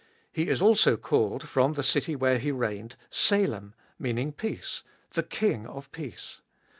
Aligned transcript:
He 0.31 0.47
is 0.47 0.63
also 0.63 0.97
called, 0.97 1.47
from 1.47 1.73
the 1.73 1.83
city 1.83 2.15
where 2.15 2.39
he 2.39 2.51
reigned, 2.51 2.95
Salem, 3.11 3.75
meaning 3.99 4.31
Peace— 4.31 4.81
the 5.13 5.21
King 5.21 5.67
of 5.67 5.91
peace. 5.91 6.41